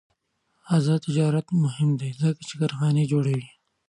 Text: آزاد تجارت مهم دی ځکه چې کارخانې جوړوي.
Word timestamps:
آزاد 0.75 0.99
تجارت 1.07 1.47
مهم 1.63 1.89
دی 1.99 2.09
ځکه 2.21 2.41
چې 2.47 2.53
کارخانې 2.59 3.03
جوړوي. 3.11 3.47